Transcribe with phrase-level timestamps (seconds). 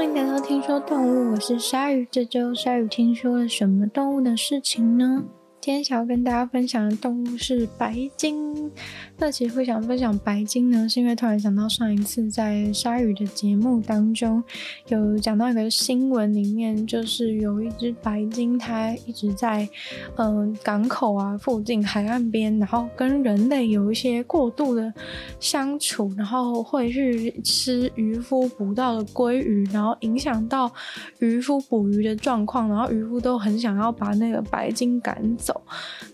[0.00, 2.08] 欢迎来到听说动物，我是鲨鱼。
[2.10, 5.24] 这周鲨鱼听说了什么动物的事情呢？
[5.60, 8.70] 今天想要跟大家分享的动物是白鲸。
[9.18, 14.42] 那其实会想分享白鲸呢，是因为突然想到上一次在鲨鱼的节目当中，
[14.88, 19.68] 有讲到一个新闻里面，就是有一只白鲸，它一直在
[20.16, 24.90] 嗯、港口啊附近海岸边，然后跟人类有一些过度的
[25.38, 30.72] 相处，然后会去吃渔夫捕到的鲑鱼，然后影响到
[31.18, 35.49] 渔夫捕鱼的状况，然后渔夫都很想要把那个白鲸赶走。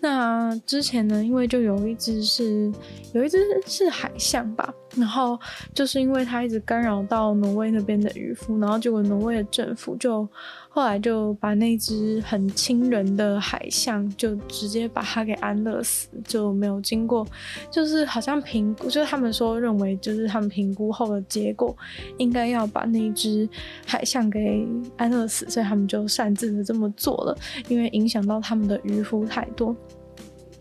[0.00, 2.72] 那之前呢，因为就有一只是
[3.12, 5.38] 有一只是海象吧，然后
[5.74, 10.28] 就是因为它一直干扰到挪威那边的渔夫，然后结果挪威的政府就
[10.76, 17.26] 后来就把那只很亲人的海象就直接把它给安乐死，就没有经过，
[17.70, 21.74] 就是好像评估，就是他们说认为就是他们评估后的结果
[22.18, 23.48] 应该要把那只
[23.86, 27.34] 海象给安乐死，所以他们就擅自的这么做了，
[27.68, 29.16] 因为影响到他们的渔夫。
[29.24, 29.74] 太多。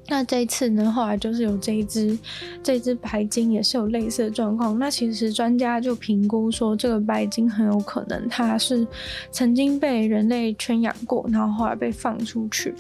[0.08, 2.18] 那这一次呢，后来就是有这一只，
[2.62, 4.78] 这只白鲸也是有类似的状况。
[4.78, 8.86] 那其实专家就评估说，这个白鲸很有可能它是
[9.32, 12.74] 曾经被人类圈养过，然后后来被放出去。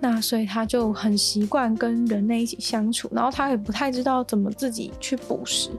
[0.00, 5.70] 那所以它就很习惯跟人类一起相处，然后它也不太知道怎么自己去捕食。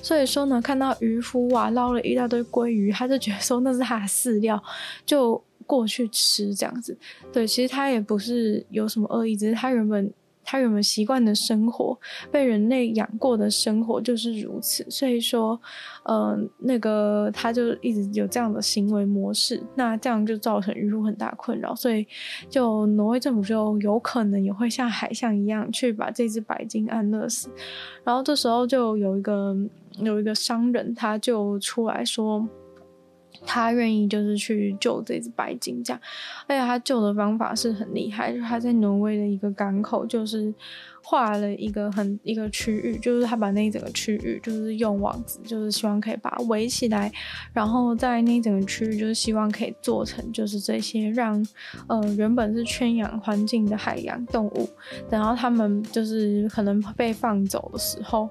[0.00, 4.62] 所以说呢，看到渔夫啊捞了一大堆鲑鱼，他就觉得说那是他的饲料，
[5.04, 5.42] 就。
[5.66, 6.94] 过去吃这样子，
[7.32, 10.12] 对，其实他也不是有什么恶意，只是他原本
[10.44, 11.98] 他原本习惯的生活，
[12.30, 15.60] 被人类养过的生活就是如此，所以说，
[16.04, 22.06] 嗯、呃，那个他就一直有这样的行为模式，那这样就造成渔夫很大困扰，所以
[22.48, 27.48] 就挪威政府就有可能也会像海象一样去把这只白鲸安乐死，
[28.04, 29.56] 然后这时候就有一个
[29.98, 32.46] 有一个商人他就出来说。
[33.46, 36.00] 他愿意就是去救这只白鲸，这样，
[36.46, 40.52] 而且他救的方法是很厉害，就他在挪威的一个港口，就是。
[41.06, 47.12] 画了一个很一个区域，就是他把那一整个区域就是用网子，就是希望可以把它围起来，
[47.52, 51.46] 然后在那一整个区域就是希望可以做成就是这些让
[51.88, 54.68] 呃原本是圈养环境的海洋动物，
[55.10, 58.28] 然后他们就是可能被放走的时候，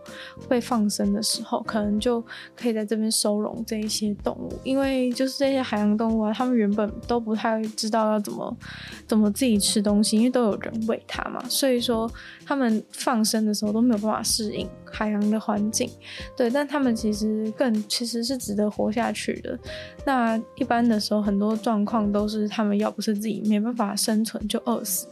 [0.50, 2.19] 被放生的时候，可能就
[2.56, 8.57] 可以在这边收容这一些动物，因为就是这些海洋动物啊，他们原本都不太知道要怎么
[9.06, 12.09] 怎么自己吃东西，因为都有人喂它嘛，所以说
[12.45, 12.83] 他们。
[12.91, 15.89] 放生的时候都没有办法适应海洋的环境，
[16.37, 19.59] 对，但他们其实更其实是值得活下去的。
[20.05, 25.07] 那一般的时候，很多状况都是他们要不是自己没办法生存就饿死，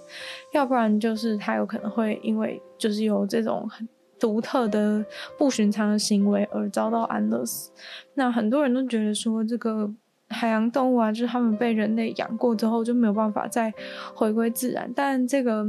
[0.53, 3.85] 要不然就是他有可能会因为就是有这种很
[4.17, 5.03] 独特的
[5.37, 7.71] 不寻常的行为而遭到安乐死。
[8.13, 9.91] 那很多人都觉得说，这个
[10.29, 13.73] 海洋动物啊，就是他们被人类养过之后就没有办法再
[14.15, 15.67] 回归自然，但这个。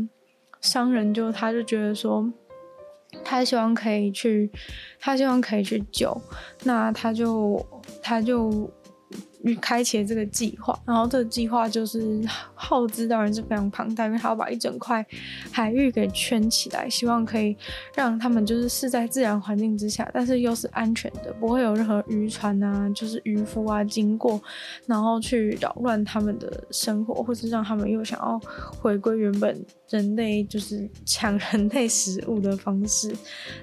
[0.63, 2.33] 商人就他就觉得说，
[3.23, 4.51] 他希望可以去，
[4.99, 6.19] 他希望可以去救，
[6.65, 7.65] 那他就
[8.03, 8.71] 他就。
[9.61, 12.21] 开启了这个计划，然后这个计划就是
[12.55, 15.05] 耗资当然是非常庞大，因为他要把一整块
[15.51, 17.57] 海域给圈起来，希望可以
[17.95, 24.41] 让他们就是是在自然环境之下，但是又是安全的，不会有任何渔船啊，就是渔夫啊经过，
[24.87, 28.41] 然后去扰乱他们的生活，或是让他们又想要
[28.81, 33.13] 回归原本人类就是抢人类食物的方式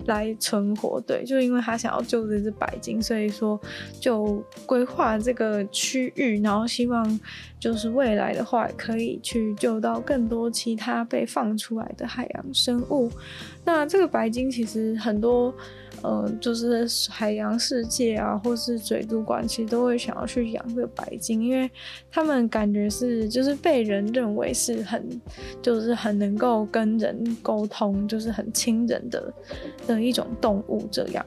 [0.07, 0.99] 来存活。
[1.07, 3.57] 对，就因为他想要救这只白鲸，所以说
[4.01, 5.65] 就规划这个。
[5.71, 7.19] 区域，然后希望
[7.59, 13.11] 就是未来的话，可以去救到更多其他被放出来的海洋生物。
[13.63, 15.53] 那这个白鲸其实很多，
[16.01, 21.69] 呃，就是海洋世界啊，或是水族馆，其实都会想要去养这个白鲸，因为
[22.09, 25.21] 他们感觉是就是被人认为是很，
[25.61, 29.33] 就是很能够跟人沟通，就是很亲人的
[29.85, 31.25] 的一种动物这样。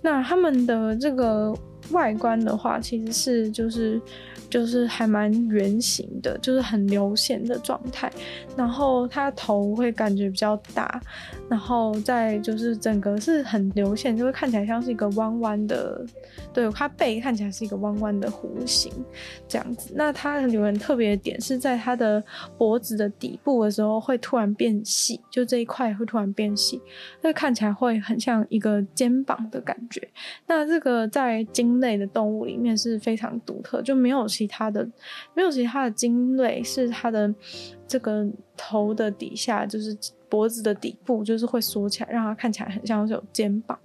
[0.00, 1.54] 那他们的这个。
[1.92, 4.00] 外观的话，其实是就是
[4.52, 8.12] 就是还蛮圆形的，就是很流线的状态。
[8.54, 11.00] 然后它头会感觉比较大，
[11.48, 16.04] 然后再就是整个是很流线，就会看起来像是一个弯弯的。
[16.52, 18.92] 对，它背看起来是一个弯弯的弧形
[19.48, 19.94] 这样子。
[19.96, 22.22] 那它有人特别的点是在它的
[22.58, 26.78] 脖子的底部的时候会突然变细，就这一块会突然变细，
[27.22, 30.06] 那看起来会很像一个肩膀的感觉。
[30.46, 34.84] 那这个在鲸类的动物里面是非常独特，就没有其其他的，
[35.34, 37.32] 没有其他的精锐是它的
[37.86, 39.96] 这个头的底下，就是
[40.28, 43.78] 脖子的底部，就是会缩起来，让它看起来很像是有肩膀。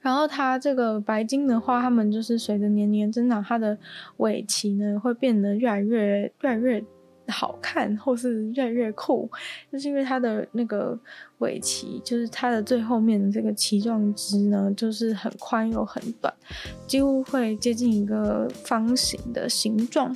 [0.00, 3.78] 然后它这个白金的话，它们就是随着年年增长，它的
[4.16, 6.82] 尾鳍呢会变得越来越越来越
[7.32, 9.28] 好看，或是越来越酷，
[9.72, 10.96] 就是因为它的那个
[11.38, 16.32] 尾鳍，就是它的最后面的这个鳍状肢呢，就是很宽又很短，
[16.86, 20.14] 几乎会接近一个方形的形状。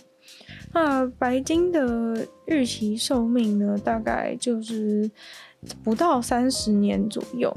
[0.74, 5.10] 那白金的预期寿命呢，大概就是
[5.82, 7.56] 不到三十年左右。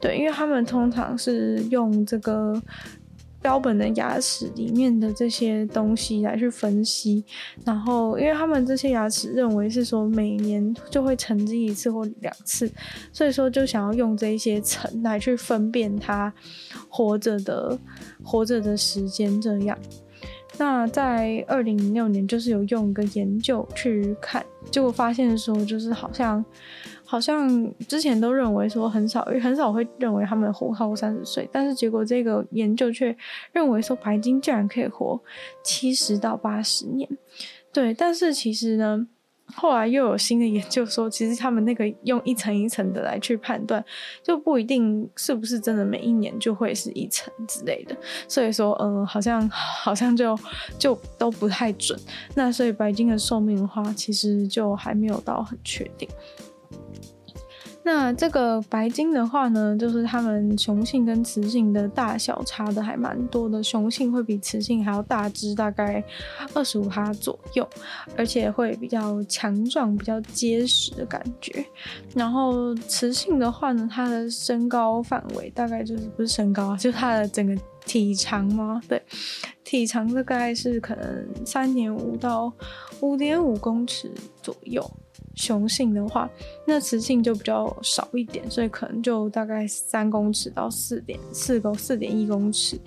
[0.00, 2.60] 对，因为他们通常是用这个
[3.42, 7.24] 标本的牙齿里面的这些东西来去分析，
[7.64, 12.70] 然后因为他们这些牙齿认为是说每年就会沉积一次或两次，
[13.12, 16.32] 所以说就想要用这一些层来去分辨它
[16.88, 17.78] 活着的
[18.22, 19.78] 活着的时间这样。
[20.58, 26.44] 那在二零零六年，就是有用一个研究去看，结果发现说就是好像。
[27.10, 33.16] 好像之前都认为说很少，很少会认为他们活超过三十岁，但是结果这个研究却
[33.50, 35.20] 认为说白金竟然可以活
[35.64, 37.08] 七十到八十年。
[37.72, 39.04] 对，但是其实呢，
[39.56, 43.84] 后来又有新的研究说，其实他们那个用一层一层的来去判断，
[44.22, 47.96] 就不一定是不是真的每一年就会是一层之类的。
[48.28, 50.38] 所以说，嗯，好像 好像就
[50.78, 51.98] 就都不太准。
[52.36, 56.08] 那所以白金的寿命的话，其实就还没有到很确定。
[57.82, 66.04] 那这个白金的话呢，就是它们雄性跟雌性的大小差的还蛮多的，雄性会比雌性还要大只，大概
[66.52, 67.66] 二十五趴左右，
[68.16, 71.64] 而且会比较强壮、比较结实的感觉。
[72.14, 77.56] 然后雌性的话呢，它的身高范围大概就是不是身高啊，就是它的整个
[77.86, 78.80] 体长吗？
[78.86, 79.02] 对，
[79.64, 82.52] 体长大概是可能三点五到
[83.00, 84.12] 五点五公尺
[84.42, 84.88] 左右。
[85.40, 86.28] 雄性的话，
[86.66, 92.78] 那雌性就比较少一点，所以可能就大概三公尺到四点四公四点一公尺，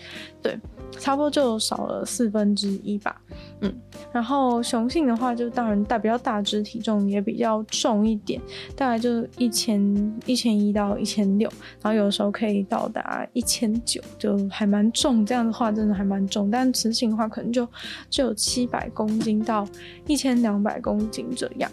[0.41, 0.57] 对，
[0.91, 3.19] 差不多就少了四分之一吧。
[3.61, 3.73] 嗯，
[4.11, 8.39] 然后雄性的话，就当然大比较大只，体重也比较重一点，
[8.75, 9.81] 大概就一千
[10.27, 11.49] 一千一到一千六，
[11.81, 15.25] 然后有时候可以到达一千九，就还蛮重。
[15.25, 16.51] 这样的话，真的还蛮重。
[16.51, 17.67] 但雌性的话，可能就
[18.09, 19.67] 只有七百公斤到
[20.05, 21.71] 一千两百公斤这样。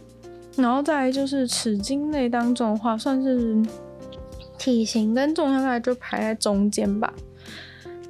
[0.56, 3.56] 然后再来就是齿鲸类当中的话，算是
[4.58, 7.12] 体型跟重量大概就排在中间吧。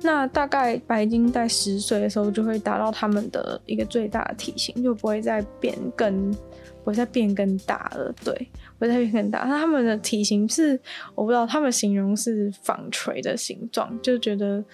[0.02, 8.10] 那大概白金在十岁的时候就会达到他们的一个最大的体型，就不会再变更不会再变更大了。
[8.25, 8.32] 对，
[8.78, 9.40] 不会再变更大。
[9.40, 10.81] 那他们的体型是
[11.14, 14.64] 我不知道，他们形容是纺锤的形状，就觉得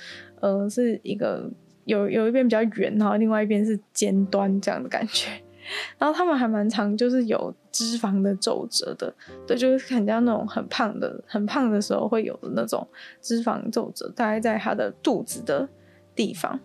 [0.40, 1.50] 呃是一个
[1.86, 5.28] 有有一边比较圆，然后另外一边是尖端这样的感觉。
[5.98, 9.14] 然后他们还蛮常，就是有脂肪的皱褶的，
[9.46, 12.86] 对，就是很像那种很胖的、很胖的时候会有的那种
[13.20, 15.68] 脂肪皱褶，大概在他的肚子的
[16.14, 16.58] 地方，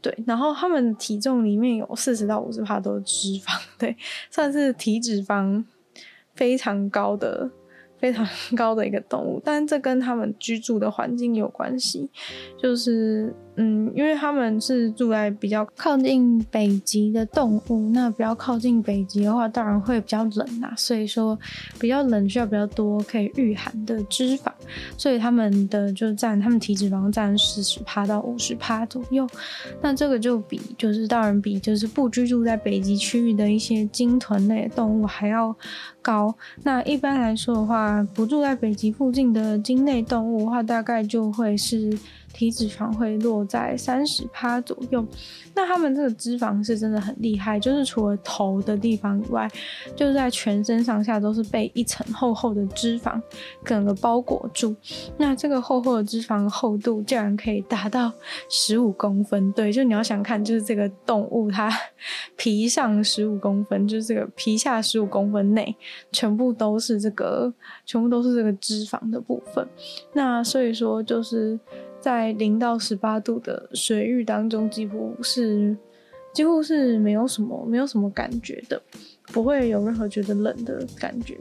[0.00, 0.16] 对。
[0.26, 3.96] 然后他们体重里面有四十到五十趴都是脂肪，对，
[4.30, 5.64] 算是体脂肪
[6.34, 7.50] 非常高的。
[7.98, 12.10] 非常高的一个动物，但这跟他们居住的环境有关系，
[12.58, 21.38] 就是嗯，因为他们是住在比较靠近北极的动物，那比较靠近北极的话，当然会比较冷啊，所以说
[21.80, 24.52] 比较冷需要比较多可以御寒的脂肪，
[24.98, 29.26] 所以他们的就占他们体脂肪占四十趴到五十趴左右，
[29.80, 35.56] 那这个就比就是当然比就是不居住在北极区域的一些鲸豚类的动物还要
[36.02, 41.98] 高，那一般来说的话，不住在北极附近的鲸类动物的话，大概就会是。
[42.36, 45.02] 体脂肪会落在三十趴左右，
[45.54, 49.50] 那他们这个脂肪是真的很厉害，就是除了头的地方以外，
[49.96, 53.18] 就是在全身上下都是被一层厚厚的脂肪
[53.64, 54.76] 整个包裹住。
[55.16, 58.12] 那这个厚厚的脂肪厚度竟然可以达到
[58.50, 61.70] 十五公分，对，就你要想看，就是这个动物它
[62.36, 65.74] 皮上十五公分，就是这个皮下十五公分内
[66.12, 67.50] 全部都是这个，
[67.86, 69.66] 全部都是这个脂肪的部分。
[70.12, 71.58] 那所以说就是。
[72.06, 75.76] 在零到十八度的水域当中，几乎是
[76.32, 78.80] 几乎是没有什么没有什么感觉的，
[79.32, 81.36] 不会有任何觉得冷的感觉。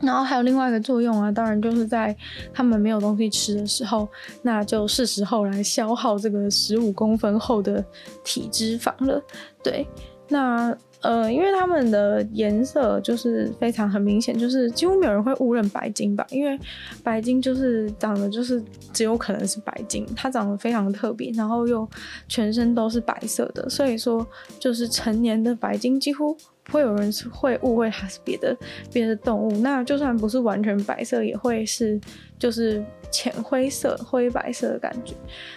[0.00, 2.16] 然后还有另外一个作用啊，当然就是在
[2.52, 4.08] 他们没有东西吃的时候，
[4.42, 7.84] 那就是时候来消耗这个十五公分厚的
[8.24, 9.22] 体脂肪了。
[9.62, 9.86] 对，
[10.28, 16.58] 那呃，因为他们的颜色就是非常很明显，就是几乎没有人会误认白金吧，因为
[17.02, 18.62] 白金就是长得就是
[18.92, 21.88] 只有可能是白金，它长得非常特别，然后又
[22.28, 24.26] 全身都是白色的，所以说
[24.58, 26.36] 就是成年的白金几乎。
[26.70, 28.54] 会有人是会误会它是别的
[28.92, 31.98] 别的动物，那就算不是完全白色，也会是
[32.38, 35.14] 就是浅灰色、灰白色的感觉。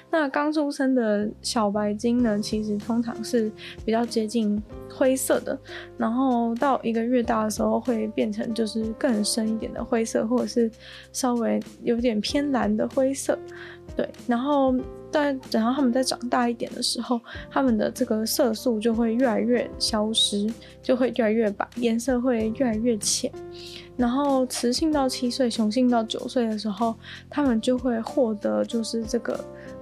[0.09, 3.51] 那刚出生的小白鲸呢，其实通常是
[3.85, 5.57] 比较接近灰色的，
[5.97, 10.69] 然后到一个月大的时候会变成就是更深一点的灰色，或者是
[11.13, 13.37] 稍微有点偏蓝的灰色，
[13.95, 14.75] 对，然后。
[15.11, 20.49] 但等到他们再长大一点的时候，他们的这个色素就会越来越消失，
[20.81, 23.29] 就会越来越白，颜色会越来越浅。
[23.97, 26.95] 然后雌性到七岁，雄性到九岁的时候，
[27.29, 29.37] 他们就会获得就是这个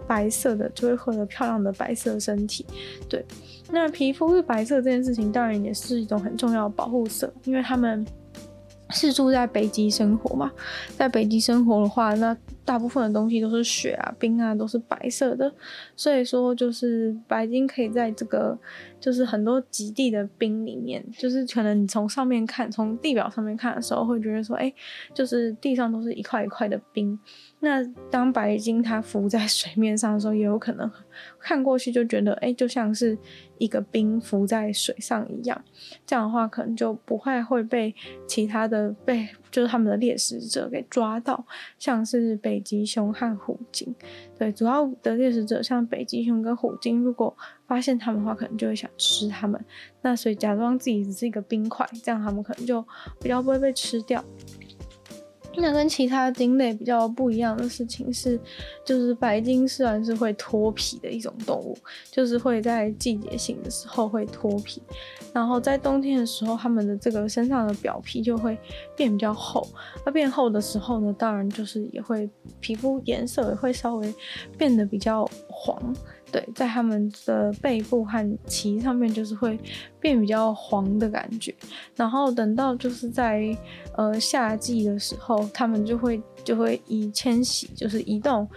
[0.08, 2.66] 白色的，就会获得漂亮的白色身体。
[3.08, 3.24] 对，
[3.70, 8.06] 那皮肤是白色这件事情，当然也是一种很重要的保护色，因为他们
[8.90, 10.52] 是住在北极生活嘛，
[10.98, 12.36] 在北极生活的话，那。
[12.70, 15.52] 大部分的东西都是雪啊、冰啊，都是白色的，
[15.96, 18.56] 所以说就是白金可以在这个
[19.00, 24.72] 就是很多极地的冰里面，就是可能你从上面看，从地表上面看的时候，会觉得说，哎、
[25.16, 27.20] 就是地上都是一块一块的冰。
[27.62, 30.90] 那当白金它浮在水面上的时候，也有可能
[31.40, 33.18] 看过去就觉得，哎、就像是
[33.58, 35.60] 一个冰浮在水上一样。
[36.06, 37.96] 这样的话，可能就不会会被
[38.28, 41.46] 其他的被就是他们的猎食者给抓到，
[41.78, 43.94] 像是北极熊和虎鲸。
[44.38, 47.36] 对，主要的猎食者像北极熊跟虎鲸，如果
[47.68, 49.64] 发现他们的话，可能就会想吃他们。
[50.02, 52.82] 那所以假装自己只是一个冰块，这样他们可能就
[53.22, 54.24] 比较不会被吃掉。
[55.56, 58.40] 那跟其他鲸类比较不一样的事情是，
[58.86, 61.78] 就是白鲸虽然是会脱皮的一种动物，
[62.12, 64.82] 就是会在季节性的时候会脱皮，
[65.34, 68.58] 然后在冬天的时候，它们的这个身上的表皮就会
[68.96, 69.68] 变比较厚。
[70.06, 72.30] 那变厚的时候呢，当然就是也会
[72.60, 74.14] 皮肤颜色也会稍微
[74.58, 75.94] 变得比较黄。
[76.32, 79.60] 对，在他们的背部和鳍上面，就是会
[80.00, 81.54] 变比较黄的感觉。
[81.96, 83.56] 然后等到就是在
[83.96, 88.48] 呃夏季的时候，他们就会就会以迁徙，就是移动，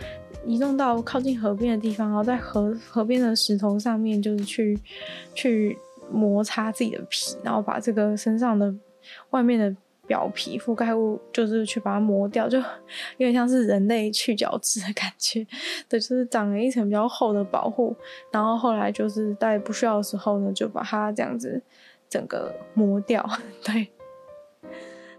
[0.46, 4.78] 移动到靠近河边的地方，然后在河河边的石头上面，就是去
[5.34, 5.78] 去
[6.12, 8.74] 摩擦自己的皮，然后把这个身上的
[9.30, 9.74] 外面的。
[10.06, 12.64] 表皮覆盖物就是去把它磨掉，就有
[13.18, 15.46] 点像是人类去角质的感觉，
[15.88, 17.94] 对，就是长了一层比较厚的保护，
[18.30, 21.62] 然后后来就是在不需要的时候呢，就把它这样子
[22.08, 23.24] 整个磨掉，
[23.64, 23.88] 对。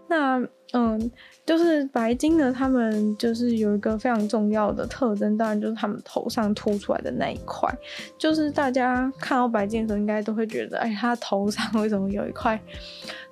[0.06, 0.38] 那
[0.72, 1.10] 嗯，
[1.46, 7.68] 就是白金呢，他们就是有一个非常重要的特征，当然就是他们头上凸出来的那一块，
[8.16, 12.58] 就是大家看到白金的时候，应该都会觉得，哎，他头上为什么有一块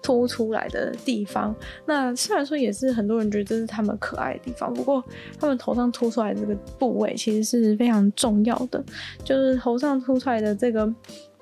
[0.02, 1.54] 凸出来的地方？
[1.87, 5.02] 那虽然说也是很多人觉得这是他们可爱的地方，不过
[5.40, 8.85] 他们头上凸出来这个部位其实是非常重要的，
[9.25, 10.87] 就是头上凸出来的这个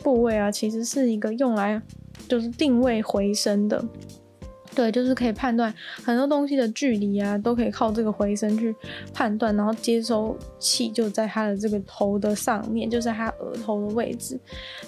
[0.05, 1.83] 部位啊，其实是一个用来
[2.29, 3.85] 就是定位回声的。
[4.75, 5.73] 对，就是可以判断
[6.05, 8.75] 很多东西的距离啊，都可以靠这个回声去
[9.13, 14.39] 判断，然后接收器就在他的这个头的上面，就在他额头的位置。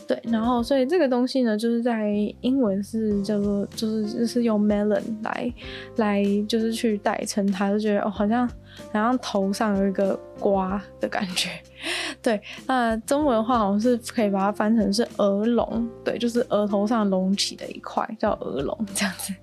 [0.06, 2.10] 对，然后所以这个东西呢，就是在
[2.40, 5.52] 英文是叫做，就是就是用 melon 来
[5.96, 8.48] 来就是去代称它，就觉得哦，好像
[8.92, 11.50] 好像头上有一个瓜的感觉。
[12.22, 19.34] 对，那中文话好像是可以把它翻成是额龙，对，就是额头上隆起的一块叫额龙这样子。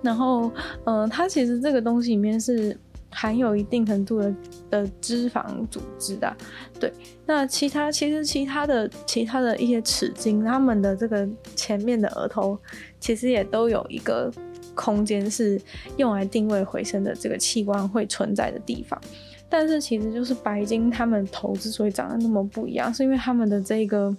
[0.00, 0.50] 然后，
[0.84, 2.74] 嗯、呃，它其实这个东西里面是
[3.10, 4.34] 含有一定程度的
[4.70, 6.34] 的脂肪组织的。
[6.80, 6.90] 对，
[7.26, 12.58] 那其他其实其他的其他的一些齿鲸，它们的这个前面的额头
[12.98, 14.32] 其实也都有一个
[14.76, 15.60] 空间是
[15.96, 19.00] 用来定位回声的这个器官会存在的地方。
[19.48, 24.14] 但是其实就是白金，他们头之所以长得那么不一样，是因为他们的这个，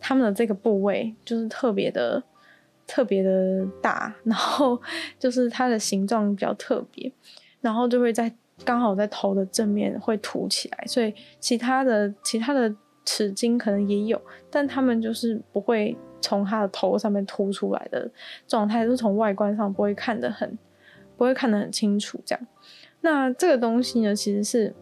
[0.00, 2.22] 他们的这个部位就是特别的、
[2.86, 4.80] 特别的大，然后
[5.18, 7.12] 就是它的形状比较特别，
[7.60, 8.32] 然后就会在
[8.64, 12.72] 刚好在头的正面会凸起来，所以其他的其他的
[13.04, 18.10] 齿鲸可能也有，但他们就是不会从它的头上面凸出来的
[18.48, 20.58] 状态，就是从外观上不会看得很，
[21.16, 22.46] 不会看得很清楚这样。
[23.02, 24.74] 那这个东西呢，其实是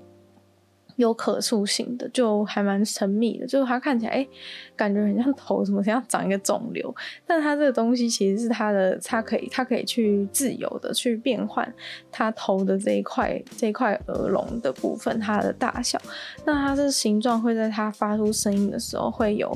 [0.96, 3.46] 有可塑性的，就还蛮神秘的。
[3.46, 4.28] 就是它看起来，哎、
[4.76, 6.94] 感觉很像头，什么像长一个肿瘤。
[7.26, 11.74] 但它这个东西其实是它的，它可以，它可以去自由的去变换
[12.12, 16.00] 它头的这一块，这一块耳笼的部分，它的大小。
[16.44, 19.50] 那它的形状会在它发出声音的时候会有，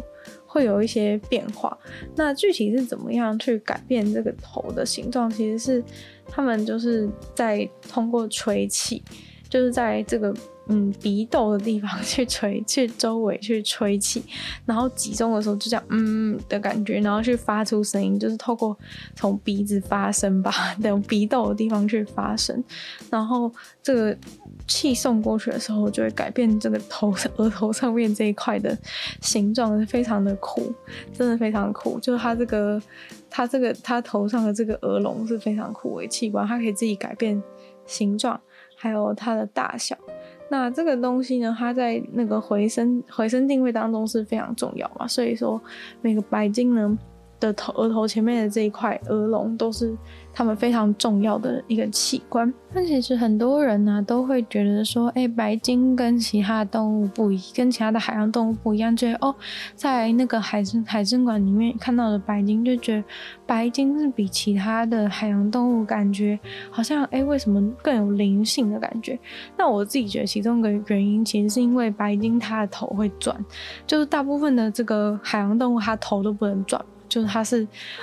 [0.47, 1.77] 会有一些变化。
[2.15, 5.29] 那具体是怎么样去改变这个头的形状？
[5.29, 5.85] 其实是
[6.27, 9.03] 他们就是在通过吹气，
[9.49, 10.35] 就是在这个。
[10.69, 14.21] 嗯，鼻窦的地方去吹，去周围去吹气，
[14.65, 18.77] 然后集中的时候就这样嗯的感觉，然后去发出声音，就是透过
[19.15, 22.65] 从鼻子发声吧， 等鼻窦的地方去发声，
[23.09, 23.49] 然后
[23.81, 24.19] 这个
[24.67, 28.77] 气送过去的时候，就会改变这个头额头上面这一块的
[29.21, 30.73] 形状，是非常的酷，
[31.13, 31.99] 真的非常酷。
[32.01, 32.83] 就是它这个，
[33.31, 37.43] 它这个，它头上的这个耳笼是非常酷的器官，它可以自己改变
[37.87, 38.41] 形状，
[38.77, 39.97] 还有它的大小。
[40.49, 45.61] 那这个东西呢，它在那个回声回声定位当中是非常重要嘛，所以说
[46.01, 46.99] 每个白鲸呢
[47.41, 49.97] 的头额头前面的这一块耳笼都是。
[50.39, 52.53] 他们非常重要的一个器官。
[52.75, 58.95] 那其实很多人呢、都会觉得说，哎、白鲸跟其他动物不一，跟其他的海洋动物不一样。
[58.95, 59.35] 觉得哦，
[59.75, 63.05] 在那个海参海参馆里面看到的白鲸，就觉得
[63.47, 66.39] 白鲸是比其他的海洋动物感觉
[66.71, 69.19] 好像，哎、为什么更有灵性的感觉？
[69.57, 73.43] 那我自己觉得其中一个原因，其实是因为白鲸它的头会转，
[73.87, 76.85] 就是大部分的这个海洋动物它头都不能转。
[77.09, 77.63] 就是它是，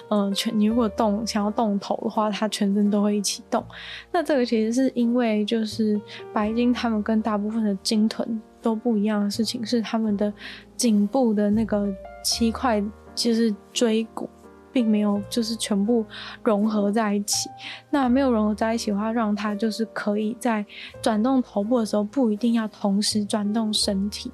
[0.09, 3.63] 嗯、呃，全你如果动想要动头的话，它全身都会一起动。
[4.11, 5.99] 那这个其实是因为，就是
[6.33, 10.31] 白鲸它们跟大部分的鲸豚都不一样的事情，是它们的
[10.75, 11.87] 颈部的那个
[12.23, 12.83] 七块
[13.15, 14.29] 就是椎骨。
[14.73, 16.03] 并没有就是全部
[16.43, 17.49] 融合在一起，
[17.91, 20.65] 那没有融合在一起的话，让它就是可以在
[21.01, 24.31] 转动头部的时候，不一定要同时转动身体，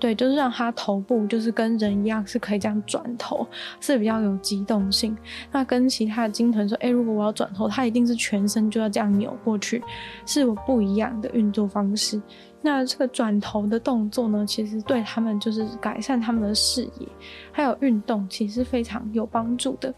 [0.00, 3.46] 对，就是让它头部就是跟人一样是可以这样转头，
[3.80, 5.16] 是比较有机动性。
[5.52, 9.82] 那跟其他的鲸豚说，哎，如果我要转头，它一定是全身就要这样扭过去，
[10.24, 12.20] 是有不一样的运作方式。
[12.62, 17.08] 那这个转头的动作呢，其实对他们就是改善他们的视野，
[17.50, 19.92] 还有运动，其实非常有帮助的。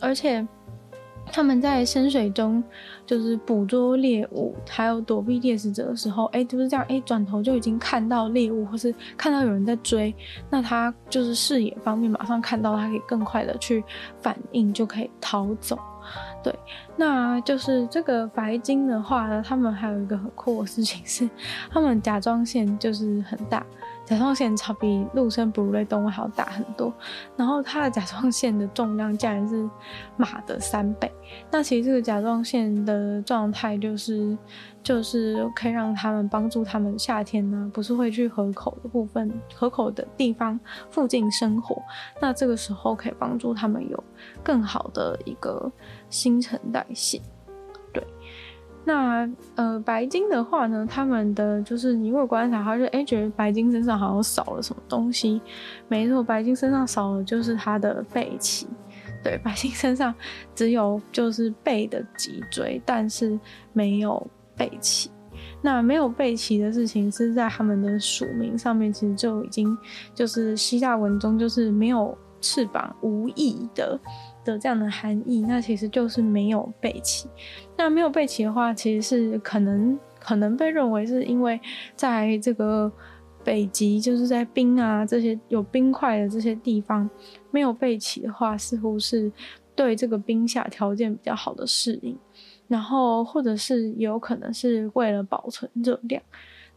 [0.00, 0.46] 而且
[1.30, 2.62] 他们在深水中
[3.06, 10.14] 就是捕捉猎物，还有躲避猎食者的时候，哎，就是这样，哎，转头就已经看到猎物，或是看到有人在追，
[10.50, 13.84] 那他就是视野方面马上看到，他可以更快的去
[14.20, 15.78] 反应，就可以逃走。
[16.42, 16.54] 对，
[16.96, 21.28] 那就是这个白金的话呢，他们还有一个很酷的事情是，
[21.70, 23.64] 他们甲状腺就是很大，
[24.04, 26.92] 甲状腺超比陆生哺乳类动物还要大很多，
[27.36, 29.68] 然后它的甲状腺的重量竟然是
[30.16, 31.10] 马的三倍。
[31.50, 34.36] 那其实这个甲状腺的状态就是。
[34.82, 40.58] 就是可以让他们帮助他们夏天呢，不是会去河口的部分、河口的地方
[40.90, 41.82] 附近生活，
[42.20, 44.04] 那这个时候可以帮助他们有
[44.42, 45.70] 更好的一个
[46.08, 47.20] 新陈代谢。
[47.92, 48.02] 对，
[48.84, 55.42] 那呃白鲸的话呢，他们的就是你如果观察，他就哎觉得白鲸身上好像少了什么东西。
[55.88, 58.66] 没错，白鲸身上少了就是它的背鳍。
[59.22, 60.14] 对，白鲸身上
[60.54, 63.38] 只有就是背的脊椎，但是
[63.74, 64.26] 没有。
[64.58, 65.08] 背鳍，
[65.62, 69.76] 那没有背鳍的事情是在他们的署名上面，其实就已经
[70.14, 73.98] 就是希腊文中就是没有翅膀、无翼的
[74.44, 75.42] 的这样的含义。
[75.42, 77.28] 那其实就是没有背鳍。
[77.76, 81.60] 那没有背鳍的话，其实是可能可能被认为是因为
[81.94, 82.90] 在这个
[83.44, 87.08] 北极，就是在冰啊这些有冰块的这些地方，
[87.50, 89.30] 没有背鳍的话，似乎是
[89.74, 92.16] 对这个冰下条件比较好的适应。
[92.68, 96.22] 然后，或者是有可能是为了保存热量。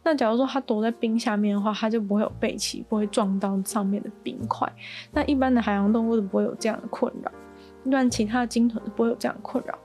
[0.02, 4.70] 那假如说它躲在冰下面的话，它就不会有背鳍，不会撞到上面的冰块。
[5.12, 7.30] 那一般的海洋动物都不会有这样的困扰，
[7.84, 9.78] 一般其他的鲸豚都不会有这样的困扰。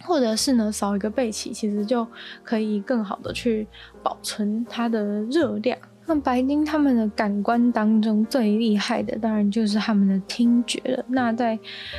[0.00, 2.06] 或者是呢，少一个背鳍，其实就
[2.42, 3.66] 可以更好的去
[4.02, 5.78] 保存它的热量。
[6.08, 11.04] 那白鲸他们的感官当中最厉害的，当然就是他们的听觉了。
[11.08, 11.58] 那在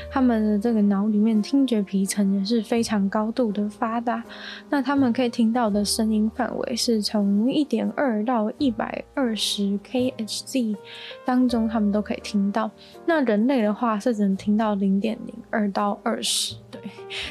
[0.09, 4.23] 他们的这个脑里面，听觉皮层也是非常高度的发达。
[4.67, 10.75] 那他们可以听到的声音范围是从一点二到一百二十 kHz
[11.23, 12.71] 当中，他们都可以听到。
[13.05, 16.81] 那人类的话是只能听到零点零二到二十，对，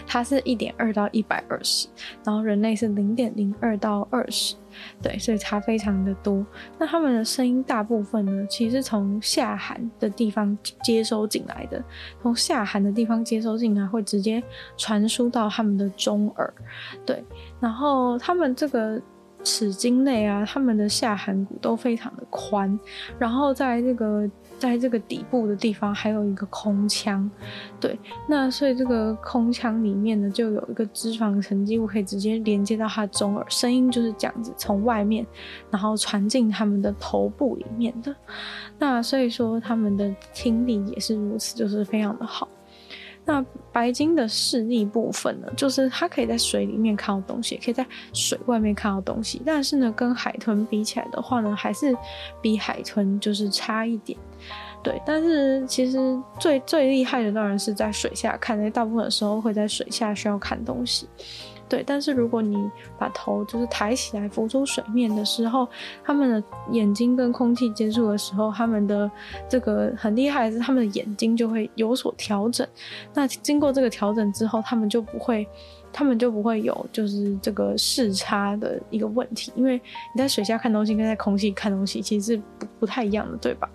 [0.07, 1.89] 它是一点二到一百二十，
[2.25, 4.55] 然后人类是零点零二到二十。
[5.03, 6.45] 对，所以差非常的多。
[6.79, 11.83] 那他们的声音大部分呢，其实是从下寒的地方接收进来的，
[12.23, 14.43] 从下寒的地方接收进来，会直接
[14.77, 16.55] 传输到他们的中耳。
[17.05, 17.25] 对，
[17.61, 19.01] 然后他们这个
[19.45, 22.79] 齿茎内啊，他们的下颌骨都非常的宽，
[23.19, 27.31] 然后在这个在这个底部的地方还有一个空腔，
[27.81, 35.25] 对，那所以这个空腔里面呢，就有一个脂肪沉积物可以直接连接到它中耳，声音就是这样子从外面，
[35.71, 38.15] 然后传进他们的头部里面的，
[38.79, 42.49] 那所以说他们的听力也是如此，就是非常的好。
[43.29, 49.43] 那白鲸的视力部分呢，就是它可以在水里面看到东西，也可以在水外面看到东西。
[49.45, 51.95] 但是呢，跟海豚比起来的话呢，还是
[52.41, 54.19] 比海豚就是差一点。
[54.83, 55.99] 对，但是其实
[56.41, 61.07] 最最厉害的当然是在水下看，因为大部分时候会在水下需要看东西。
[61.69, 62.57] 对，但是如果你
[62.99, 65.69] 把头就是抬起来浮出水面的时候，
[66.03, 69.11] 他们的眼睛跟空气接触的时候，他们的
[69.49, 72.67] 这个很厉害的是他们的眼睛就会有所调整。
[73.13, 75.47] 那经过这个调整之后，他们就不会，
[75.93, 79.75] 他们就不会有就是这个视差的一个问题，因为
[80.15, 83.69] 你在水下看东西跟在空气看东西其实是不不太一样的，对吧？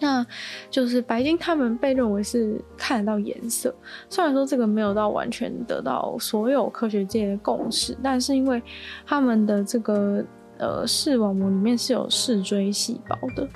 [0.00, 0.26] 那
[0.70, 3.74] 就是白金，他们被认为是看得到颜色。
[4.10, 8.62] 虽然说这个没有到完全得到所有科学界的共识，但是因为
[9.06, 10.24] 他们的这个
[10.58, 13.48] 呃视网膜里面是有视锥细胞的。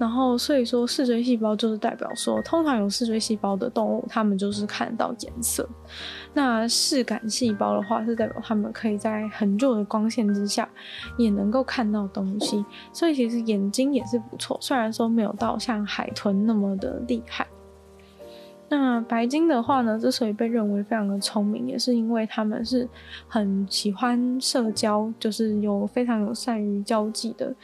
[0.00, 5.68] 然后，所以说视锥细胞就是代表说，通常有视锥细胞的动物，它们就是看到颜色。
[6.32, 10.66] 那视感细胞的话，是代表它们可以在很弱的光线之下，
[11.18, 12.64] 也能够看到东西。
[12.94, 17.46] 所以其实眼睛也是不错，虽然说没有到像海豚那么的厉害。
[18.70, 22.88] 那白鲸的话呢，之所以被认为非常的聪明，也是因为他们是
[23.28, 27.54] 很喜欢社交，就是有非常有善于交际的。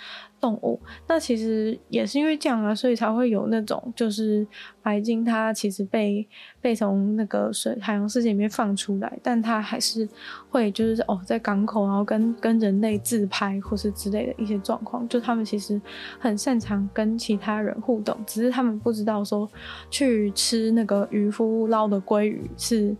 [0.40, 4.46] 动物，那其实也是因为这样啊，所以才会有那种就是
[4.82, 6.26] 白鲸，它其实被
[6.60, 10.08] 被从那个水海洋世界里面放出来，但它还是
[10.50, 15.80] 会就是哦在港口，然后跟跟人类自拍或是之类的一些状况，就他们其实
[16.18, 19.50] 很擅长跟其他人互动，只是他们不知道说
[19.90, 22.94] 去吃那个渔夫捞的鲑鱼是。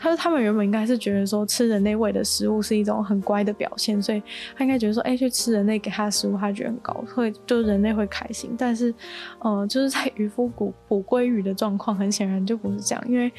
[0.00, 4.22] 他说他们原本应该是觉得说吃人类喂的食物是一种很乖的表现，所以
[4.56, 8.54] 他应该觉得说，哎、去吃人类给他的食物，他觉得很高，会就人类会开心。
[8.56, 8.92] 但是，
[9.40, 13.30] 呃，就是在渔夫谷捕鲑鱼的状况，很显然就不是这样，因为。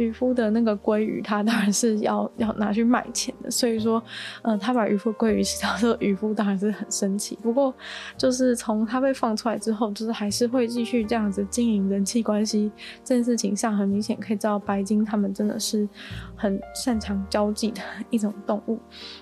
[0.00, 4.02] 渔夫的那个鲑鱼，他当然是要要拿去卖钱的，所以说，
[4.40, 7.38] 嗯、呃，他把渔夫鲑鱼吃掉之后，渔夫当然是很生气。
[7.42, 7.74] 不过，
[8.16, 12.72] 就是从他被放出来之后，就是还是会继续这样子经营人际关系
[13.04, 15.86] 这件事情上，很明显可以知道白鲸他们真的是
[16.34, 18.78] 很擅长交际的一种动物。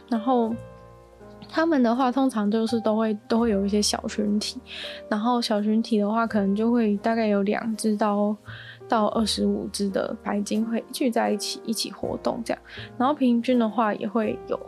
[0.09, 0.55] 然后，
[1.49, 4.61] 他们的话通常就是都会都会有一些小群体，
[5.09, 8.37] 然后小群体的话可能就会大概有两只到。
[8.88, 12.62] 到二十五只的白鲸会聚在一起一起活动，这样，
[12.96, 14.59] 然后平均的话也会有，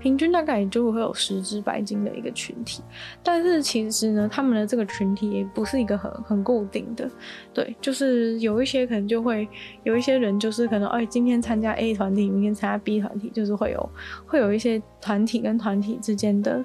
[0.00, 2.82] 平均大概也就会有十只白鲸的一个群体。
[3.22, 7.08] 但是其实呢，他们的这个群体也不是一个很很固定的，
[7.54, 9.48] 对，就是有一些可能就会
[9.84, 13.90] 有一些人就是可能哎今天参加 A 团体，明天参加 B 团体，就是会有
[14.26, 16.64] 会有一些团体跟团体之间的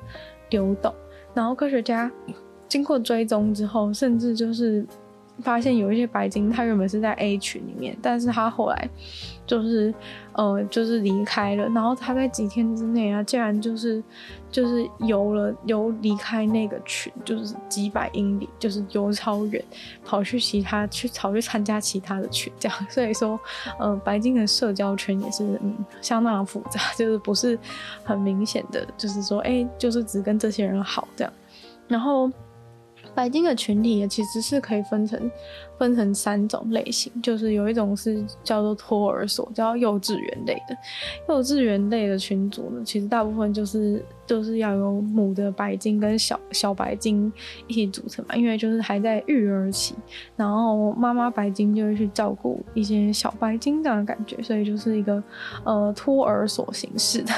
[0.49, 0.93] 流动。
[1.33, 2.11] 然后科学家
[2.67, 4.83] 经过追踪之后，甚至就是。
[5.41, 8.89] 发现有一些白鲸，它原本是在 A 群里面，但是它后来
[9.47, 9.93] 就是
[10.33, 11.67] 呃，就是离开了。
[11.69, 14.01] 然后它在几天之内啊，竟然就是
[14.51, 19.63] 就是游了游离开那个群，就是几百英里，就是游超远，
[20.05, 22.77] 跑去其他去跑去参加其他的群，这样。
[22.89, 23.39] 所以说，
[23.79, 27.57] 呃，白鲸的社交圈也是嗯相当的复杂，就是不是
[28.03, 31.33] 很明显的，就是说哎、就是只跟这些人好这样，
[31.87, 32.31] 然后。
[33.15, 35.31] 白金的群体也其实是可以分成
[35.77, 40.77] 分成三种类型，就是有一种是叫做托儿所，叫幼稚园类的。
[41.29, 44.03] 幼稚园类的群组呢，其实大部分就是。
[44.25, 47.31] 就是要有母的白鲸跟小小白鲸
[47.67, 49.93] 一起组成嘛，因为就是还在育儿期，
[50.37, 55.21] 然后妈妈白鲸就会去照顾一些小白鲸这样的感觉，所以就是一个
[55.65, 57.33] 呃托儿所形式的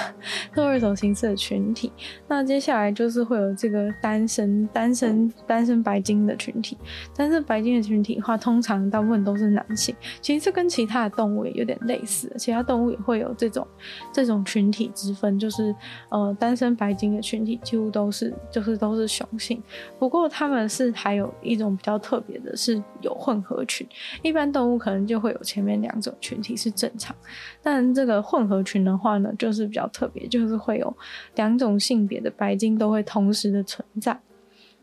[0.54, 1.92] 托儿所形式的群体。
[2.28, 6.78] 那接下来就是会有这个单身单身单身白鲸的群体，
[7.16, 9.96] 单身白鲸的群体的话，通常大部分都是男性。
[10.22, 13.66] 其实这跟其他的动物也有点类似，其他动物也会有这种
[14.14, 15.76] 这种群体之分，就是
[16.10, 16.75] 呃单身。
[16.76, 19.62] 白鲸的群体几乎都是，就是都是雄性。
[19.98, 23.88] 不过他们是还有一种比较特别的，是有混合群。
[24.22, 27.16] 一般动物可能就会有前面两种群体是正常，
[27.62, 30.96] 但这个混合群的话呢，就是比较特别，就是会有
[31.36, 34.20] 两种性别的白鲸都会同时的存在。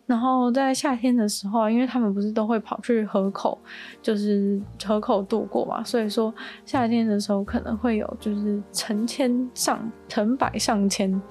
[0.05, 3.57] 然后在夏天的时候，因为他们不是都会跑去河口，
[4.03, 6.35] 就是河口度过嘛，所以说
[6.67, 11.23] 夏天的时候可能会有就是成千上成百上千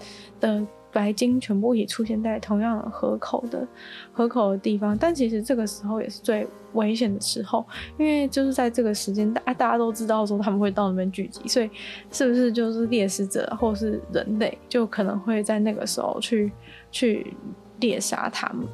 [0.41, 3.65] 的白鲸全部也出现在同样的河口的
[4.11, 7.65] 河口的地方，但其实这个时候也是最危险的时候，
[7.97, 11.69] 因为就是在这个时间，大大家都知道说他们会到那边聚集，所以
[12.11, 16.51] 是不是就是猎食者或是人类就可能会在那个时候去
[16.91, 17.33] 去
[17.79, 18.67] 猎杀他们？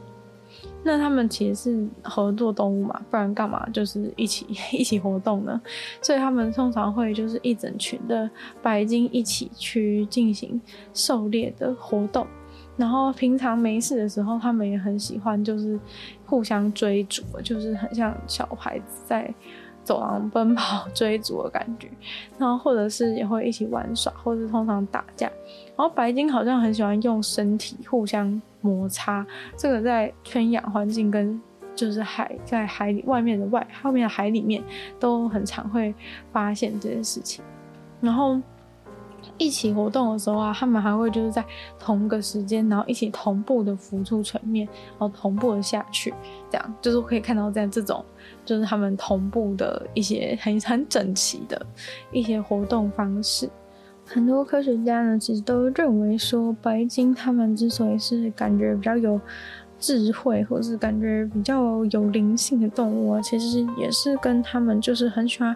[0.88, 5.62] 那他们其实是合作动物嘛，不然干嘛就是一起 一起活动呢？
[6.02, 8.30] 所以他们通常会就是一整群的
[8.62, 10.60] 白鲸一起去进行
[10.93, 12.26] 狩猎的活动。
[12.78, 15.78] 然后平常没事的时候，他们也很喜欢就是
[16.26, 19.34] 互相追逐，就是很像小孩子在
[19.88, 21.89] 走廊奔跑追逐的感觉。
[22.38, 25.32] 然后或者是也会一起玩耍，或者是通常打架。
[25.76, 28.41] 然后白鲸好像很喜欢用身体互相。
[28.60, 31.39] 摩擦，这个在圈养环境跟
[31.76, 34.62] 就是海在海里外面的外后面的海里面
[35.00, 35.93] 都很常会
[36.34, 37.45] 发现这件事情。
[38.02, 38.41] 然后
[39.38, 41.45] 一起活动的时候啊，他们还会就是在
[41.80, 46.13] 同个时间，然后一起同步的浮出水面，然后同步的下去，
[46.50, 48.04] 这样就是可以看到这样这种
[48.43, 51.65] 就是他们同步的一些很很整齐的
[52.12, 53.50] 一些活动方式。
[54.06, 59.19] 很多科学家呢，其实都认为说，白鲸他们之所以是感觉比较有
[59.78, 65.56] 智慧，或是感觉比较有灵性的动物啊，其实也是跟他们就是很喜欢。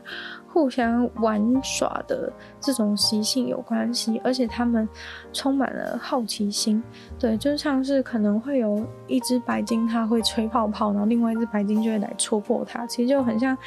[0.52, 4.88] 互相玩耍的这种习性有关系，而且他们
[5.32, 6.84] 充满了好奇心。
[7.18, 12.86] 对，就像是可能会有一只白鲸，它会吹泡泡，然后另外一只白鲸就会来戳破它。
[12.86, 13.58] 其实就很像，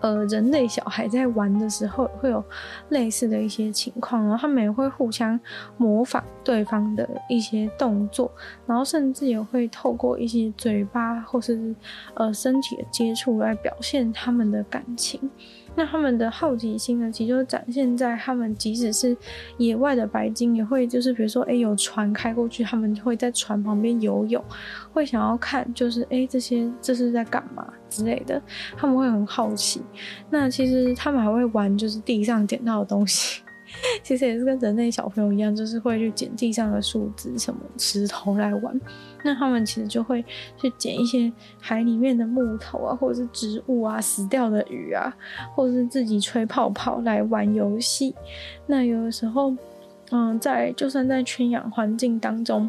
[0.00, 2.44] 呃，人类小孩在玩的时候会有
[2.90, 5.38] 类似的一些情况，然后他们也会互相
[5.78, 8.30] 模仿对方的一些动作，
[8.66, 11.74] 然后甚至也会透过一些嘴巴或是
[12.14, 15.30] 呃身体的接触来表现他们的感情。
[15.76, 19.16] 那他们的好奇心呢，其实就展现在他们即使是
[19.58, 24.42] 野外的白鲸，也会就是比如说，哎、有船开过去，他们会在船旁边游泳，
[24.92, 28.40] 会想要看，就是哎、这些这是在干嘛之类的，
[28.76, 29.82] 他们会很好奇。
[30.30, 33.42] 那其实他们还会玩，就是地上捡到的东西。
[34.04, 38.80] 其实也是跟人类小朋友一样，就是会去捡地上的树枝、什么石头来玩。
[39.24, 40.22] 那他们其实就会
[40.56, 45.12] 去捡一些海里面的木头啊，或者是植物啊、死掉的鱼啊，
[45.54, 48.14] 或者是自己吹泡泡来玩游戏。
[48.66, 49.56] 那有的时候，
[50.10, 52.68] 嗯，在就算在圈养环境当中，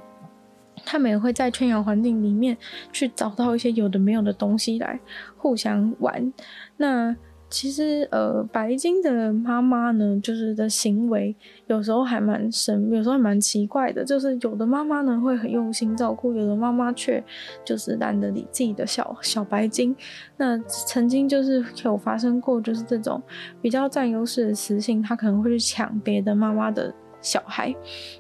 [0.86, 2.58] 他们也会在圈养环境里面
[2.94, 4.98] 去找到一些有的没有的东西来
[5.36, 6.34] 互相玩。
[6.78, 7.14] 那
[7.56, 11.34] 其实，呃，白金的妈妈呢，就是的行为
[11.68, 14.04] 有时候还蛮神，有时候还蛮奇怪的。
[14.04, 17.24] 就是有的妈妈呢会很用心照顾，有的妈妈却
[17.64, 19.96] 就是懒得理自己的小小白金。
[20.36, 23.24] 那曾经就是有发生过，就是这种
[23.62, 27.74] 比较占优势的雌性，她可能会去抢别的妈妈的小孩。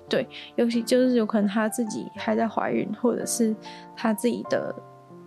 [0.07, 3.53] 对，尤其就是有可能她自己还在怀孕，或者是
[3.97, 4.73] 她自己的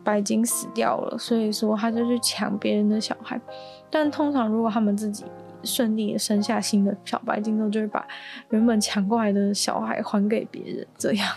[0.02, 3.38] 白金死掉了，所以说她就去抢别人的小孩。
[3.90, 5.24] 但通常，如果他们自己
[5.64, 8.06] 顺利生下新的小白鲸之后，就会把
[8.50, 11.28] 原本抢过来的小孩还给别人，这样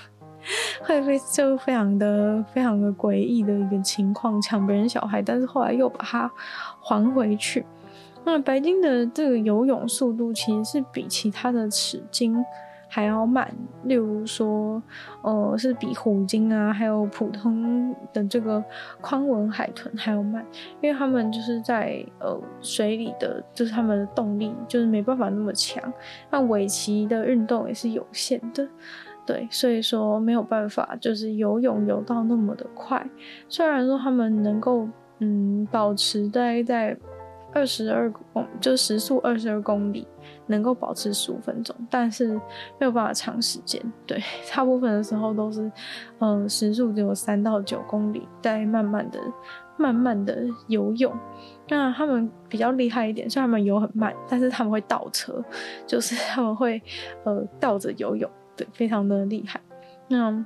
[0.81, 6.31] 会非就非常的非常的诡异的一个情况，抢别人小孩，但是后来又把它
[6.79, 7.65] 还回去。
[8.23, 12.45] 那白鲸的这个游泳速度其实是比其他的齿鲸
[12.93, 13.49] 还要慢，
[13.85, 14.83] 例如说，
[15.21, 18.61] 呃，是比虎鲸啊，还有普通的这个
[18.99, 20.45] 宽吻海豚还要慢，
[20.81, 25.81] 因为他们就是在呃水里的，就是他们的动力就是没办法那么强，
[26.29, 28.67] 那尾鳍的运动也是有限的，
[29.25, 33.01] 对，所以说没有办法就是游泳游到那么的快，
[33.47, 34.85] 虽然说他们能够
[35.19, 36.97] 嗯保持待在
[37.53, 40.07] 二十二公，就时速二十二公里。
[40.47, 42.33] 能够保持十五分钟，但是
[42.77, 43.81] 没有办法长时间。
[44.05, 44.21] 对，
[44.53, 45.71] 大部分的时候都是，
[46.19, 49.19] 嗯、时速只有三到九公里，在慢慢的、
[49.77, 51.13] 慢慢的游泳。
[51.69, 55.41] 那他们比较厉害一点，虽然他们游很慢，但是他们会倒车，
[55.87, 56.81] 就是他们会
[57.23, 59.61] 呃倒着游泳，对，非常的厉害。
[60.09, 60.45] 那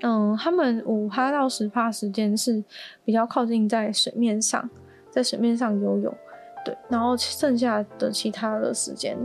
[0.00, 2.64] 嗯，他们五趴到十趴时间是
[3.04, 4.70] 比较靠近在水面上，
[5.12, 6.12] 在水面上游泳。
[6.64, 9.16] 对，然后剩下的其他的时间，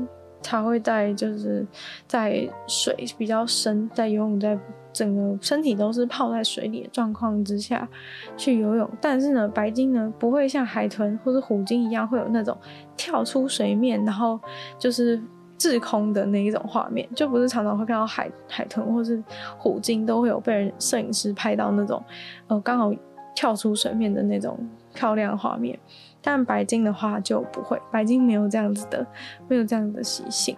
[0.41, 1.65] 他会在就是
[2.07, 4.57] 在水比较深，在游泳，在
[4.91, 7.87] 整个身体都是泡在水里的状况之下
[8.35, 8.89] 去游泳。
[8.99, 12.57] 但是呢，白鲸呢不会像海豚或是虎鲸一样会有那种
[12.95, 14.39] 跳出水面，然后
[14.79, 15.21] 就是
[15.59, 19.23] 滞空的那一种画面，就不是常常会看到海海豚或是
[19.59, 22.03] 虎鲸都会有被人摄影师拍到那种
[22.47, 22.91] 呃刚好
[23.35, 24.57] 跳出水面的那种
[24.97, 25.77] 漂亮画面。
[26.21, 29.05] 但白鲸的话就不会，白鲸没有这样子的，
[29.47, 30.57] 没有这样子的习性。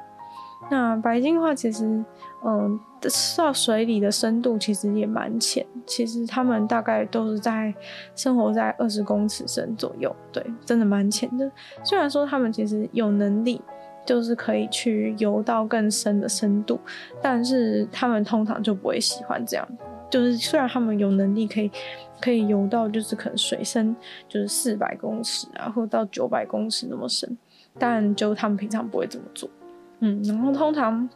[0.72, 1.86] 那白鲸的话，其实，
[2.44, 2.80] 嗯，
[3.38, 7.74] 到水里的深度其实也蛮浅，其实他们大概都是在
[8.16, 11.52] 生活在二十公尺深左右，对，真的蛮浅的。
[11.84, 13.62] 虽然说他们其实有能力，
[14.06, 16.80] 就是可以去游到更深的深度，
[17.22, 19.68] 但是他们通常就不会喜欢这样。
[20.10, 21.72] 就是虽然他们有能力可以
[22.22, 23.96] 可以游到，就是可能水深
[24.28, 27.38] 就是四百公尺啊，或到九百公尺那么深，
[27.78, 29.50] 但就他们平常不会这么做。
[30.00, 31.10] 嗯，然后通常。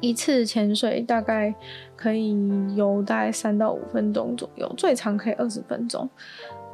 [0.00, 1.54] 一次潜水大概
[1.96, 2.36] 可以
[2.74, 6.06] 游大概三到五分钟左右，最长可以二十分钟。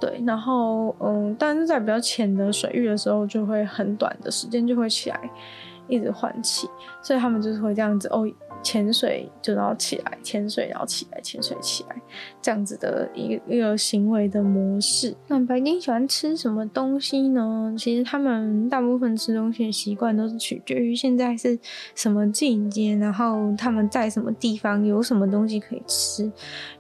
[0.01, 5.31] 对，然后嗯，但是在比较浅的水域的时候，就会很短的时间就会起来，
[5.87, 6.67] 一直换气，
[7.03, 8.27] 所以他们就是会这样子哦。
[8.64, 11.96] 潜水就要起来，潜水然后起来，潜水起来，
[12.40, 15.14] 这样子的一个一个行为的模式。
[15.29, 17.74] 那白鲸喜欢吃什么东西呢？
[17.79, 21.59] 其实他们大部分吃东西的习惯都是取决于现在是
[21.94, 26.24] 什么季节，然后他们在什么地方有什么东西可以吃。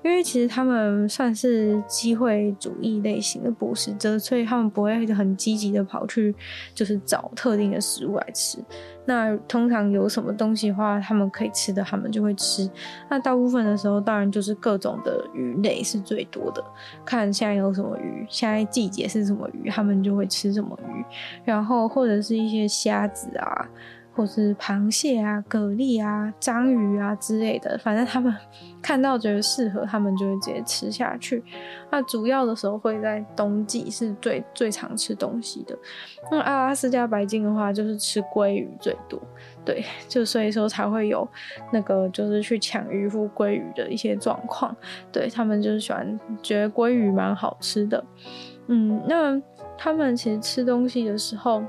[0.02, 6.34] 因为其实他们算是机会主义类型的捕食者，所以他们不会很积极的跑去
[6.74, 8.58] 就是找特定的食物来吃。
[9.06, 12.68] 那通常有什么东西的话，他们可以吃的，他们就会吃。
[13.08, 16.64] 那大部分的时候，当然就是各种的鱼类是最多的。
[17.04, 21.04] 看现在有什么鱼，现在季节是什么鱼，他们就会吃什么鱼。
[21.44, 23.68] 然后或者是一些虾子啊。
[24.14, 28.32] 或是螃蟹啊、蛤蜊啊、章鱼啊之类的，反正他们
[28.80, 31.42] 看到觉得适合，他们就会直接吃下去。
[31.90, 35.76] 那主要的时候会在冬季是最最常吃东西的。
[36.30, 39.20] 那阿拉斯加白鲸的话，就是吃鲑鱼最多，
[39.64, 41.26] 对，就所以说才会有
[41.72, 44.74] 那个就是去抢渔夫鲑鱼的一些状况。
[45.10, 48.04] 对，他们就是喜欢觉得鲑鱼蛮好吃的。
[48.68, 49.40] 嗯，那
[49.76, 51.62] 他们其实吃东西的时候。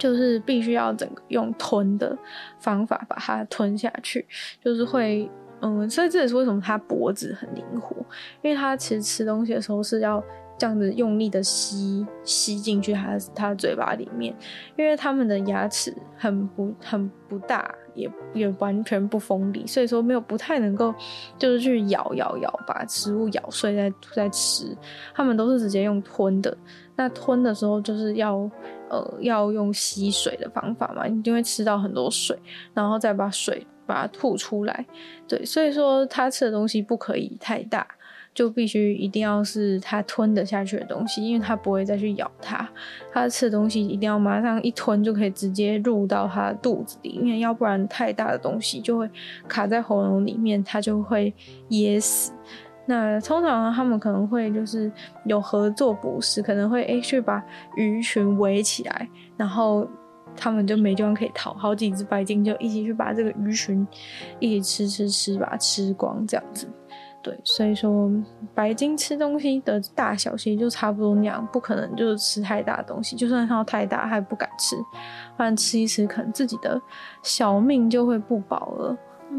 [0.00, 2.16] 就是必须要整个用吞的
[2.58, 4.26] 方法把它吞下去，
[4.64, 7.94] 就是会，嗯，所以这也是为什么它脖子很灵活，
[8.40, 10.24] 因为它其实吃东西的时候是要
[10.60, 14.36] 这样子用力的吸吸进去它它嘴巴里面，
[14.76, 20.94] 因为它们的牙齿很不很不大，也也完全不锋利，所以说没有不太能够
[21.38, 24.76] 就是去咬咬咬把食物咬碎再再吃，
[25.14, 26.54] 它们都是直接用吞的。
[26.94, 28.50] 那吞的时候就是要。
[28.90, 32.36] 呃，要用吸水的方法嘛，你就会吃到很多水，
[32.74, 34.84] 然后再把水把它吐出来。
[35.28, 37.86] 对，所以说它吃的东西不可以太大，
[38.32, 42.68] 就必须一定要是它吞得下去的东西，因为它不会再去咬它。
[43.12, 49.10] 它吃的东西一定要马上一吞就可以直接入到它肚子里面，要不然太大的东西就会
[49.48, 51.34] 卡在喉咙里面，它就会
[51.68, 52.32] 噎死。
[52.86, 54.90] 那通常他们可能会就是
[55.24, 57.44] 有合作捕食，可能会诶、去把
[57.76, 59.86] 鱼群围起来，然后
[60.34, 63.86] 他们就没地方可以逃，好几只白鲸就一起去把这个鱼群
[64.40, 66.68] 一起吃吃吃，把它吃光这样子。
[67.22, 68.10] 对，所以说
[68.54, 74.74] 白金吃东西的大小其实就差不多那样，不可能就是吃太大的东西，就算它太大，它也不敢吃，
[75.36, 76.80] 不然吃一吃，可能自己的
[77.22, 78.96] 小命就会不保了。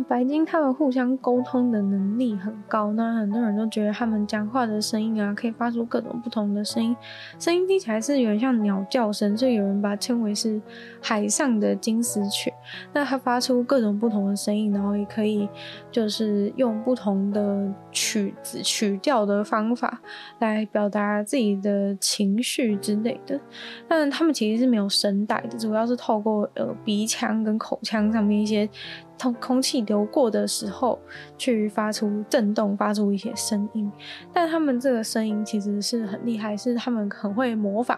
[0.07, 6.95] 白鲸他们互相沟通的能力很高，那很多人都觉得他们讲话的声音啊，可以发出各种不同的声音，
[7.37, 10.61] 声音听起来是有点像鸟叫声，所以有人把它称为是
[11.01, 12.51] 海上的金丝雀。
[12.93, 15.47] 那它发出各种不同的声音，然后也可以
[15.91, 20.01] 就是用不同的曲子曲调的方法
[20.39, 23.39] 来表达自己的情绪之类的。
[23.87, 28.69] 但他们其实是没有声带的，主要是透过呃鼻腔跟口腔上面一些。
[29.17, 30.99] 通空气流过的时候，
[31.37, 33.91] 去发出震动，发出一些声音。
[34.33, 37.97] 但他们这个声音其实是很厉害，是他们很会模仿，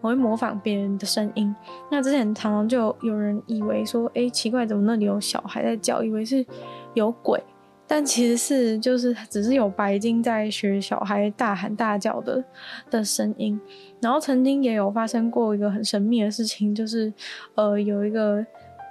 [0.00, 1.54] 很会模仿别人的声音。
[1.90, 6.02] 那之前常常就有人以为说，哎，奇怪，怎么那里有小孩在叫？
[6.02, 6.44] 以为是
[6.94, 7.40] 有鬼，
[7.86, 12.42] 但其实是就是只是有白鲸在学小孩大喊大叫的
[12.90, 13.60] 的声音。
[14.00, 17.12] 然后曾经也有发生过一个很神秘的事情，就是
[17.54, 18.44] 呃有一个。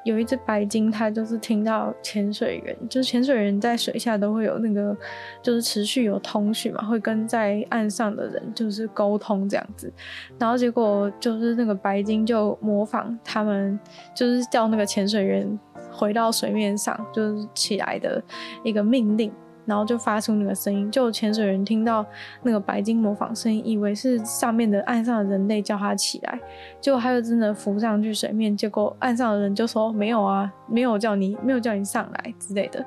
[0.03, 4.95] 有一只白鲸，它就是听到潜水员，就是潜水员在水下都会有那个，
[5.41, 9.91] 就是持续有通讯嘛，会跟在岸上的人就是沟通这样子。
[10.37, 13.79] 然后结果就是那个白鲸就模仿他们，
[14.13, 15.59] 就是叫那个潜水员
[15.91, 18.21] 回到水面上，就是起来的
[18.63, 19.31] 一个命令。
[19.65, 22.05] 然后就发出那个声音，就潜水员听到
[22.41, 26.39] 那个白鲸模仿声音，以为是上面的岸上的人类叫他起来，
[26.81, 32.85] 结果他就真的浮上去水面，结果岸上的人就说没有啊，没有叫你，没有叫你上来之类的。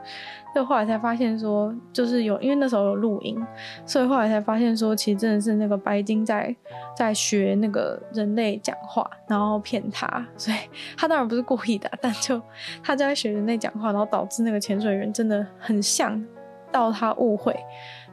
[0.55, 3.39] 就后来才发现说，就是有，因为那时候有录音，
[3.85, 6.57] 所以后来才发现说，其实真的是那个白鲸在
[6.97, 10.57] 在学那个人类讲话，然后骗他，所以
[10.97, 12.41] 他当然不是故意的，但就
[12.83, 16.25] 他就在学人类讲话，然后导致那个潜水员真的很像。
[16.73, 17.55] 到他误会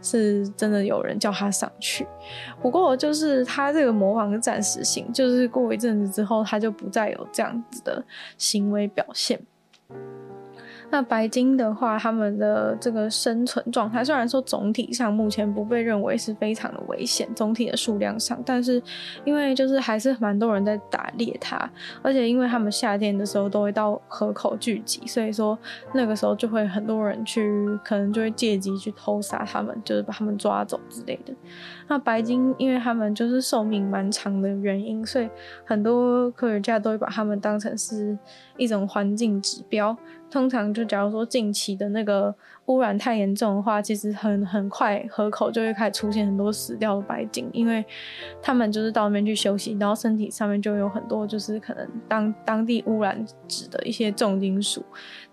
[0.01, 2.05] 是真的有人叫他上去，
[2.61, 8.03] 不过就是他这个模仿是暂时性，就是过一阵子之后他就不再有这样子的
[8.37, 9.39] 行为表现。
[10.93, 18.79] 那白鲸的话，他们的这个生存状态，虽然说总体上目前不被认为是非常的危险，总体的数量上，但是
[19.25, 21.57] 因为就是还是蛮多人在打猎它，
[22.03, 25.57] 而且因为他们夏天的时候都会到河口聚集，所以说
[25.95, 27.41] 那个时候就会很多人去，
[27.83, 31.33] 可能就会借机去偷杀他们，就是把他们抓走之类的。
[31.87, 35.27] 那白鲸，因为他们就是寿命蛮长的原因，所以
[35.65, 38.15] 很多科学家都会把他们当成是
[38.57, 39.97] 一种环境指标。
[40.33, 42.33] 通常就假如说近期的那个
[42.65, 47.85] 污染太严重的话，其实很很快河口就会开始出现很多死掉的白鲸，因为
[48.41, 54.83] 他们就是到那边去休息，然后身体上面就有很多就是可能当当地污染指的一些重金属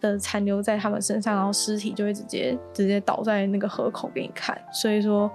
[0.03, 4.55] 的残留在他们身上，然后尸体就会直接直接倒在那个河口给你看。
[4.70, 5.30] 所以说，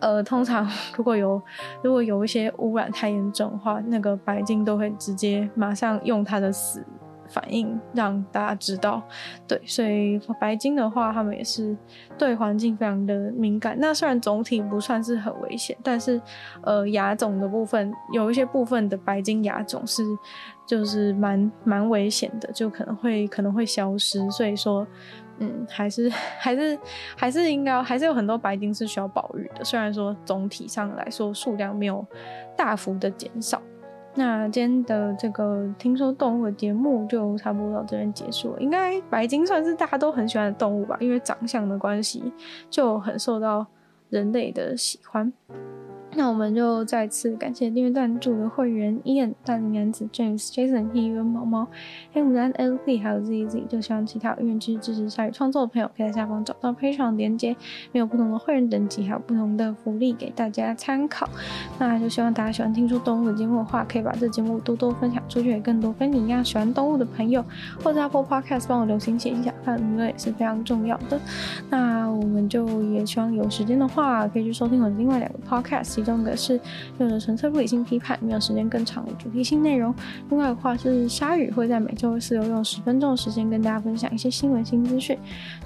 [0.00, 1.40] 呃，通常 如果有
[1.84, 6.84] 如果有一些污染太严重的话，那个白鲸都会直接马上用它的死。
[7.34, 9.02] 反应让大家知道，
[9.48, 11.76] 对，所以白鲸的话，他们也是
[12.16, 13.76] 对环境非常的敏感。
[13.80, 16.22] 那虽然总体不算是很危险，但是
[16.62, 20.04] 呃，亚种的部分有一些部分的白鲸亚种是
[20.64, 24.30] 就是蛮蛮危险的，就可能会可能会消失。
[24.30, 24.86] 所以说，
[25.38, 26.08] 嗯，还是
[26.38, 26.78] 还是
[27.18, 29.64] 还是应该还是有很多白鲸是需要保育的。
[29.64, 32.06] 虽然说总体上来说数量没有
[32.56, 33.60] 大幅的减少。
[34.16, 38.60] 那今天的这个听说动物的节目就差不多到这边结束了。
[38.60, 42.32] 应该白鲸算是大家都很喜欢的动物吧，因为长相的关系
[42.70, 43.66] 就很受到
[44.10, 45.32] 人类的喜欢。
[46.16, 51.66] 那我们就再次感谢订阅赞助的会员 Ian、大龄男子 James、Jason、议员毛毛、
[52.12, 57.56] 黑牡丹 LP 还有 ZZ，就希望其他愿意支持鲨鱼创作的朋友，可以在下方找到 Patreon 连接，
[57.90, 61.28] 没有不同的会员等级，还有不同的福利给大家参考。
[61.80, 67.44] 那就希望大家喜欢听说动物的节目的话，可以把这节目多多分享出去，给更多跟你一样喜欢动物的朋友，
[67.82, 71.20] 或者 Apple Podcast 帮我留心写一下，看评论也是非常重要的。
[71.68, 76.03] 那我们就也希望有时间的话，可以去收听我的另外两个 Podcast。
[76.04, 76.60] 其中一个是
[76.98, 79.94] 用的纯粹不理性批判，没有时间更长的主题性内容。
[80.28, 85.16] 另外的话是鲨鱼会在每周四有用十分钟的时间跟大家分享一些新闻新资讯。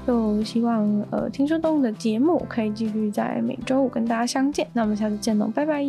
[0.07, 4.65] 就希望呃听说动物的节目可以继续在每周五跟大家相见。
[4.73, 5.85] 那我们下次见喽，拜拜。